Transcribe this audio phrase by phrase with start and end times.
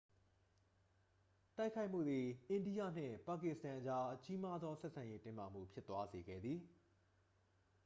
[1.57, 6.59] တိုက်ခိုက်မှုသည် အိန္ဒိယနှင့် ပါကစ္စတန်အကြား ကြီးမားသောဆက်ဆံရေး တင်းမာမှုဖြစ်သွားစေခဲ့သည်